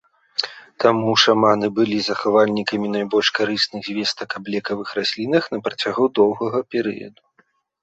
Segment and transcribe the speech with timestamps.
[0.83, 7.21] Таму шаманы былі захавальнікамі найбольш карысных звестак аб лекавых раслінах на працягу доўгага перыяду.